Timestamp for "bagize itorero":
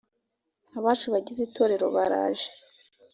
1.13-1.85